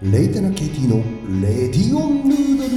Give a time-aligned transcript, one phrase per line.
[0.00, 0.98] レイタナ KT の
[1.42, 2.70] レディオンヌードル。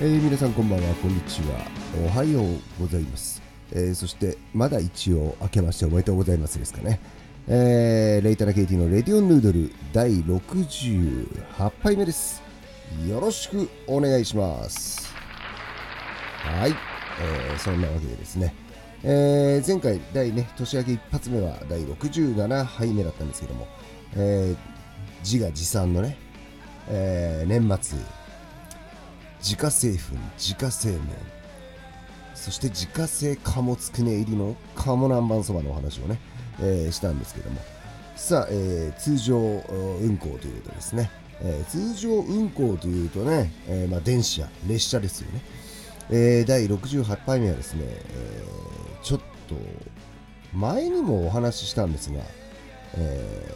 [0.00, 1.64] えー、皆さんこんばんはこんにちは。
[2.04, 3.40] おはようございます、
[3.70, 6.98] えー、そしてまだ一応明けましておめでとうございますですかね。
[7.46, 12.42] えー、レイタナ KT のレディオンヌードル第68杯目です。
[13.08, 15.14] よろしくお願いします。
[16.38, 16.74] はい、
[17.20, 18.61] えー、そんなわけでですね。
[19.04, 23.66] えー、前回第ね年明け一発目は第67杯目だったんですけども、
[24.14, 24.56] えー、
[25.24, 26.16] 自画自賛のね、
[26.88, 27.98] えー、年末
[29.40, 31.00] 自家製粉自家製麺
[32.36, 36.20] そして自家製鴨つくね入りの鴨南蛮そばのお話をね、
[36.60, 37.60] えー、したんですけども
[38.14, 41.10] さあ、えー、通常運行というとですね、
[41.40, 45.42] えー、通常運行というとね、えーまあ、電車列車ですよね、
[46.10, 48.72] えー、第68杯目はですね、えー
[49.02, 49.54] ちょっと
[50.54, 52.20] 前にもお話ししたんですが、
[52.96, 53.54] え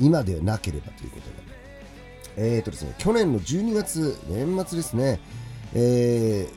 [0.00, 5.20] ー、今でなければということで、えーとですね、去年の12月、年末ですね、
[5.74, 6.48] え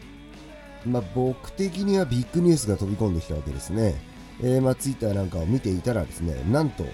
[0.86, 3.96] ー、まあ、僕的にはビッグニュースが飛び込んできたわけですね。
[4.42, 6.86] えー、まあ、ツイッターなんかを見ていたらですね、なんと、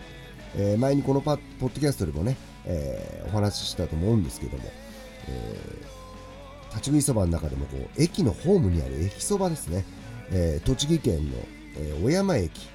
[0.55, 4.63] えー、前にこのパポッドキャストでもね、え、お話ししたと思うんですけども、
[5.29, 5.59] え、
[6.69, 9.85] 立ち食いそばの中でもこう駅のホームにある駅そばですね、
[10.31, 11.37] えー、栃木県の、
[11.77, 12.67] えー、小山駅、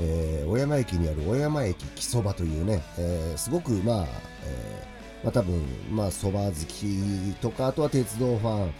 [0.00, 4.06] えー、小山駅にある小山駅木そばというね、えー、すごくまあ、
[4.44, 8.72] えー、まあ多分まあそば好きとかあとは鉄道ファン、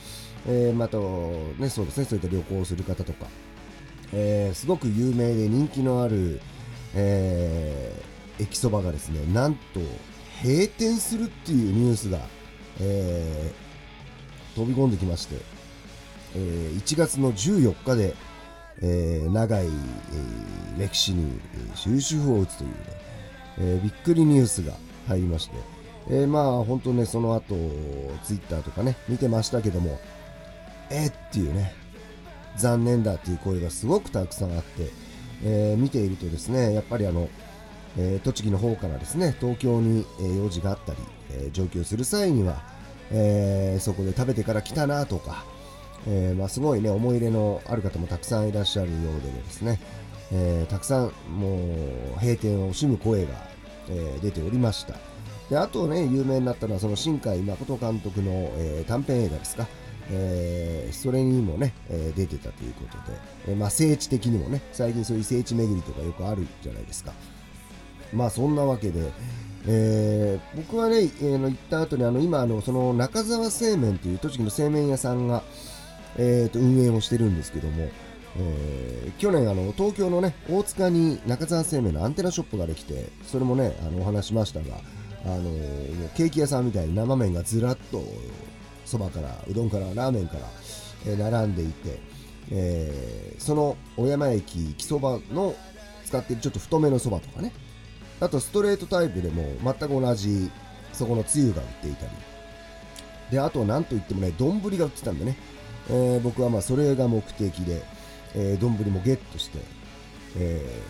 [0.49, 0.99] えー、また
[1.61, 3.27] ねそうですねそういった旅行する方とか、
[4.13, 6.41] えー、すごく有名で人気のある、
[6.95, 9.81] えー、駅そばがですねなんと
[10.43, 12.19] 閉店するっていうニュースが、
[12.81, 15.58] えー、飛び込んできまして。
[16.35, 18.15] えー、1月の14日で、
[18.81, 21.41] えー、長い、えー、歴史に
[21.75, 22.75] 終止符を打つというね、
[23.61, 24.75] えびっくりニュースが
[25.09, 25.57] 入りまして、
[26.11, 27.57] えまあ本当ね、その後、
[28.25, 29.99] ツイッターとかね、見てましたけども、
[30.91, 31.75] えっていうね、
[32.57, 34.91] 残念だっていう声がすごくたくさんあって、
[35.45, 37.29] え見ているとですね、やっぱりあの、
[37.97, 40.99] え栃木の方からですね、東京に、え用事があったり、
[41.33, 42.63] え上京する際には、
[43.11, 45.45] えそこで食べてから来たなとか、
[46.07, 49.81] えー、まあ、すごいね思い入れのある方もたくさんいらっしゃるようでですね、
[50.33, 51.57] えー、たくさんも
[52.17, 53.31] う閉店を惜しむ声が、
[53.91, 54.95] えー、出ておりました。
[55.51, 59.67] であとね有名になったのはその新海誠監督の、え短編映画ですか、
[60.11, 63.19] えそれにもね、え出てたということで、
[63.53, 67.15] えまあ、聖地的にもね最近そういう聖地巡りとかよくあるじゃないですか。
[68.13, 69.11] まあそんなわけで、
[69.67, 75.43] えー、僕はね、えー、行った後にあの今あのその中沢製麺という栃木の製麺屋さんが、
[76.19, 77.89] えー、と運営をしてるんですけども、
[78.37, 84.77] えー、去年あの東京のね大塚に中澤製麺のアンテナショップができてそれもねあのお話しましたが
[85.25, 88.03] あのー、ケーキ屋さんみたいに生麺がずらっと
[88.85, 90.41] そばからうどんからラーメンから、
[91.07, 92.01] えー、並んでいて、
[92.51, 95.55] えー、その小山駅木そばの
[96.05, 97.53] 使ってるちょっと太めのそばとかね。
[98.21, 100.51] あとストレートタイプでも全く同じ
[100.93, 102.11] そこのつゆが売っていたり。
[103.31, 105.37] であと何といってもね丼が売ってたんでね。
[105.91, 107.83] えー、僕はまあそれが目的で、
[108.35, 109.59] えー、丼もゲットして、
[110.37, 110.83] え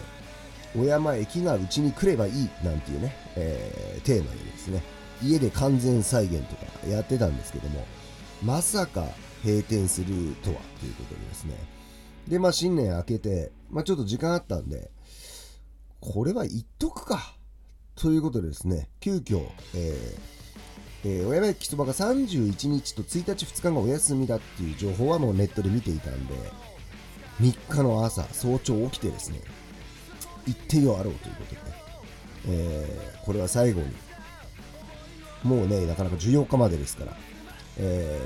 [0.75, 4.83] ー、小山駅がうちに来ればいいなんていうね、えー、テーマでですね、
[5.23, 7.85] 家で完全再現とかやってたんですけども、
[8.43, 9.05] まさか
[9.45, 11.55] 閉店するとはということでですね、
[12.27, 14.91] で、まあ新年明けて、まあちょっと時間あったんで、
[16.01, 17.35] これは言っとくか
[17.95, 20.38] ということでですね、急遽、えー
[21.09, 26.35] えー、親山駅そばが31日と1日2日がお休みだっていう情報はもうネットで見ていたんで、
[27.41, 29.41] 3日の朝、早朝起きてですね、
[30.47, 31.61] 行ってようあろうということで、
[32.49, 33.87] えー、これは最後に、
[35.45, 37.17] もうね、なかなか14日までですから、
[37.79, 38.21] え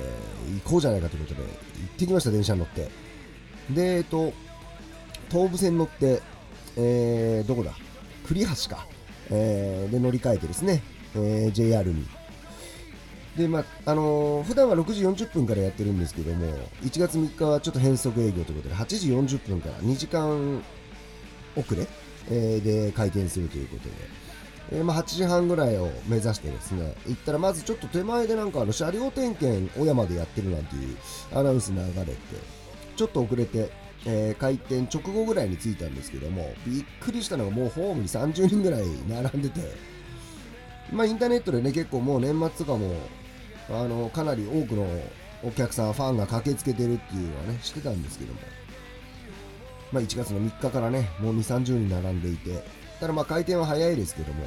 [0.48, 1.50] ー、行こうじゃないかということで、行っ
[1.98, 2.90] てきました、電車に乗って。
[3.70, 4.32] で、えっと、
[5.30, 6.20] 東武線乗って、
[6.76, 7.72] えー、どこだ？
[8.26, 8.86] 栗橋か、
[9.30, 10.82] えー、で乗り換えてですね、
[11.14, 12.06] えー、JR に
[13.36, 16.46] で、まあ、あのー、普段は6時40分からやってるんですけども、
[16.82, 20.62] 1月3日はちょっと変則営業ということで、8時40分から2時間
[21.56, 21.86] 遅れ、
[22.30, 23.94] えー、で開店するということで、
[24.72, 30.96] えー、まあ、8時半ぐらいを目指してですね、行ったらまずちょっと手前でなんかあの車両点検小山でやってるなんていう
[31.34, 32.16] アナウンス流れて、
[32.96, 33.70] ちょっと遅れて、
[34.04, 39.60] え、開店直後ぐらいに着いたんですけども、びっくりしたのがもうホームに30人ぐらい並んでて、
[40.92, 42.94] まあ、インターネットでね、結構もう年末とかも
[43.72, 44.86] あのかなり多くの
[45.42, 48.40] お客さん、ファンが駆けつけてるっていうのはね、してたんですけども、
[49.92, 52.62] まあ、1月の3日からね、もう2、30人並んでいて、
[53.00, 54.44] ただまあ回転は早いですけども、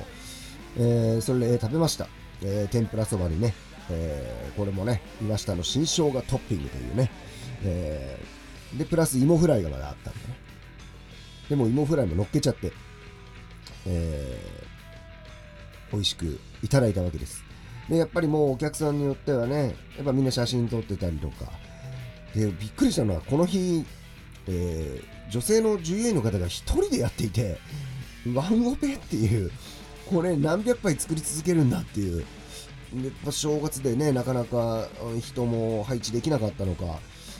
[0.77, 2.07] えー、それで食べました、
[2.42, 3.54] えー、天ぷらそばにね、
[3.89, 7.12] えー、これもね岩下の新生姜トッピングというね、
[7.63, 10.36] えー、でプラス芋フライがまだあったんでね。
[11.50, 12.72] でも芋フライも乗っけちゃって、
[13.86, 17.44] えー、美味しくいただいたわけです。
[17.90, 21.52] でやっぱりもうお客さんによってはねやっぱみんな写真撮ってたりとか。
[22.36, 23.86] でびっくりしたのはこの日、
[24.48, 27.58] えー、女性の従業員の方が1人でやっていて
[28.34, 29.52] ワンオペっていう
[30.10, 32.26] これ何百杯作り続けるんだっていう。
[32.94, 34.88] で正月でねなかなか
[35.20, 37.00] 人も配置できなかったのか。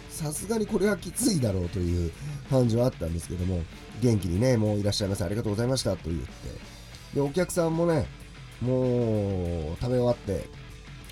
[0.09, 2.09] さすがにこれはきついだろうという
[2.50, 3.62] 感じはあったんですけども
[4.01, 6.30] 元気にねもういらっしゃいませありがとうございましたと言って。
[7.15, 8.07] でお客さんもね
[8.62, 8.86] もう
[9.85, 10.47] 食べ終わって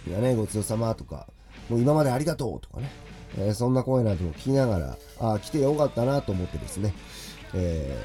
[0.09, 1.27] いやねごちそうさまとか
[1.69, 2.91] もう今までありがとうとかね、
[3.37, 6.93] えー、そんな声なんても聞きながらあ来てよかったなと思ってですね、
[7.53, 7.95] え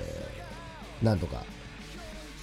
[1.00, 1.42] ー、なんとか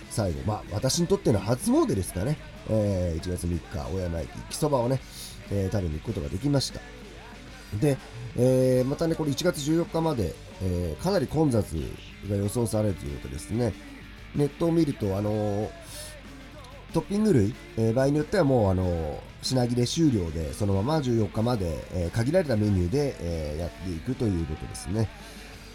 [0.10, 2.38] 最後、まあ、私にとっての初詣ですかね、
[2.70, 5.02] えー、1月3日、小山駅、木そばをね、
[5.52, 6.80] えー、食べに行くことができました。
[7.82, 7.98] で、
[8.38, 10.34] えー、またね、これ1月14日まで、
[10.64, 11.66] えー、かなり混雑
[12.30, 13.74] が予想されるということですね。
[14.36, 15.70] ネットを見ると、あのー、
[16.96, 25.10] トッピング類、えー、場合によってはもう、あの、品切れ終了で、そのまま14日まで、えー、限られたメニューで、えー、やっていくということですね。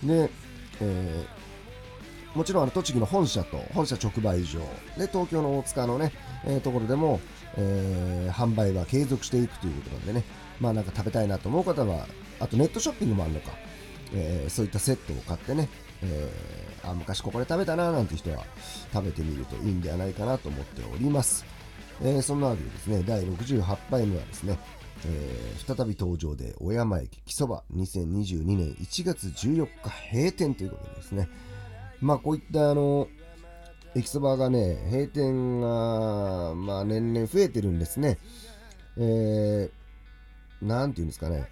[0.02, 0.30] で、
[0.80, 4.60] えー、もちろんあの栃木の本社と本社直売所
[4.96, 6.12] で東京の大塚のね、
[6.46, 7.20] えー、ところでも、
[7.56, 10.24] えー、販売は継続していくということなんでね
[10.60, 12.06] まあなんか食べたいなと思う方は
[12.38, 13.50] あとネットショッピングもあるのか、
[14.14, 15.68] えー、そういったセットを買ってね、
[16.02, 18.44] えー、あ昔ここで食べたななんて人は
[18.92, 21.44] 食べてみるといいんではないかなと思っております、
[22.02, 24.58] えー、そんなわけでですね第68杯目はですね
[25.06, 31.28] えー、再び登場で小山駅木そば2022年1月14日閉店ということですね、
[32.00, 33.08] まあこういったあの、
[33.94, 38.18] 駅そばがね、閉店が、まあ年々増えてるんですね。
[38.96, 41.48] えー、ていうんですかね。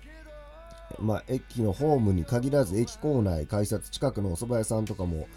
[0.98, 5.28] まあ駅のホームに限らず駅構内、改札近くのお蕎麦屋さんとかも、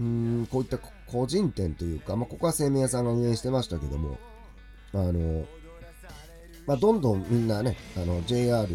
[0.00, 4.18] うん、こういった個人店というか、まあここは製麺屋さんが運営してましたけども、
[4.92, 5.44] あの、
[6.66, 8.68] まあどんどんみんなね、あの JR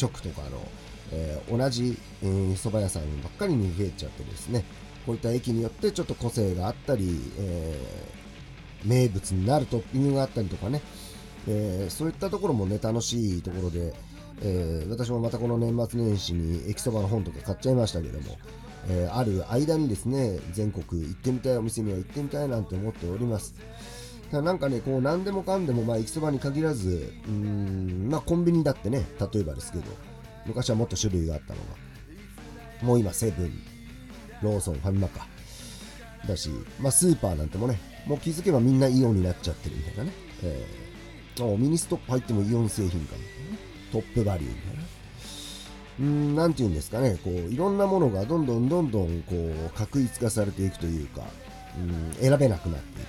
[0.00, 0.66] 直とかの、
[1.12, 4.64] えー、同じ、えー、蕎麦屋さんばっかりに増えちゃってですね、
[5.06, 10.82] こういった駅によってちょっと個性があったり、えー、名物になるトッピングがあったりとかね、
[11.48, 13.94] えー、そういったところもね、楽しいところで、
[14.42, 18.38] えー、私もまたこの年末年始に駅そばの本とか買っちゃいましたけども、
[18.88, 23.54] えー、ある間にですね、全国行ってみたいお店には行ってみたいなんて思っております。
[24.32, 29.84] なんかね、こう何でもかんでも、まあ、駅そばに限らず、うん、まあ、コンビニだってね、例えばですけど、
[30.46, 33.52] 昔はもっと種類があったのが、もう今セブン、
[34.40, 35.26] ローソン、ファミマか。
[36.28, 40.12] だし、まあスーパーなんてもね、もう気づけばみんなイオンになっちゃってるみたいなね。
[40.42, 43.70] えー、ミニストップ入ってもイオン製品かみたいな。
[43.92, 44.82] トップバリューみたいな。
[46.00, 51.22] うん、なんて言うんですかね、こう、いろんなものがどんどんどんどん、こう、画一化されていくというか、
[51.76, 53.04] うん、選べなくなってい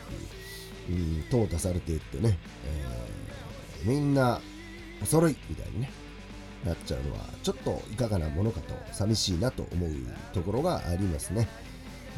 [1.25, 2.38] く、うん、淘汰されていってね、
[3.83, 4.42] えー、みんな、
[5.01, 5.89] お揃いみたいにね、
[6.66, 9.92] なっちゃうのはちょっといかがなものかと寂しいなと思う
[10.33, 11.47] ところがありますね。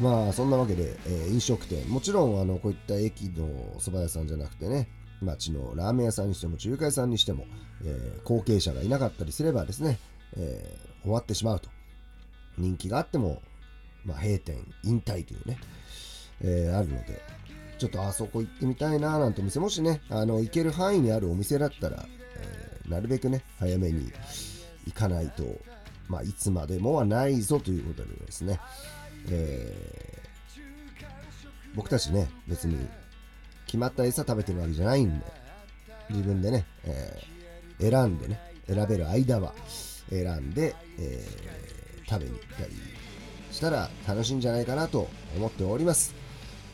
[0.00, 1.88] まあそんなわけで、えー、飲食店。
[1.88, 4.88] もちろんあのこういった駅の蕎麦屋さんじゃなくてね
[5.20, 7.46] 町のラーメン屋さんにしても中華屋さんにしても、
[7.84, 9.98] えー、後継者がいなかったりすればですね、
[10.36, 11.68] えー、終わってしまうと。
[12.56, 13.42] 人気があっても、
[14.04, 15.58] まあ、閉店引退というね、
[16.40, 17.20] えー、あるので
[17.78, 22.06] ちょっとあそこ行ってみたいななんてお店もしねあの行ける範囲にあるお店だったら
[22.36, 24.12] えなるべくね、早めに
[24.86, 25.42] 行かないと、
[26.08, 28.60] まあ、いつまでもはないぞということでですね、
[29.30, 30.22] え、
[31.74, 32.76] 僕たちね、別に
[33.74, 35.26] 決まった餌食べてるわけじゃないんで、
[36.08, 38.38] 自分でね、えー、選んでね、
[38.68, 39.52] 選べる間は
[40.10, 42.72] 選んで、えー、食べに行ったり
[43.50, 46.14] したら楽しいんじゃないかなと思っております。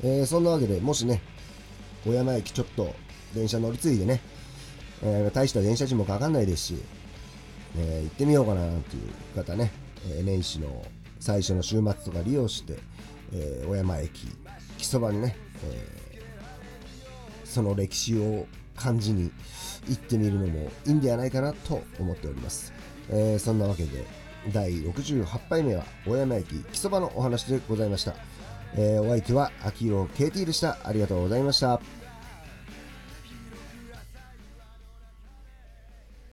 [0.02, 1.22] えー、そんなわけで、もしね、
[2.04, 2.94] 小山駅ちょっと
[3.34, 4.20] 電車乗り継いでね、
[5.02, 6.82] えー、大した電車賃もかかんないですし、
[7.78, 9.72] えー、行ってみようかななんていう方ね、
[10.06, 10.84] えー、年始の
[11.18, 12.78] 最初の週末とか利用して、
[13.32, 14.28] え小山駅
[14.76, 15.99] 木そばにね、え
[17.50, 19.30] その歴史を感じに
[19.88, 22.72] 行ってみるのもいいんではないかなと思っております、
[23.10, 24.04] えそんなわけで
[24.52, 28.14] 第68杯目は大山駅木そばのお話でございました、
[28.76, 30.78] えお相手は秋広 KT でした。
[30.84, 31.99] ありがとうございました。